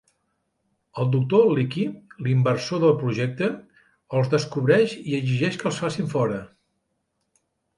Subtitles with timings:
[1.01, 1.83] El Doctor Leaky,
[2.27, 3.51] l'inversor del projecte,
[4.21, 6.41] els descobreix i exigeix que els facin fora.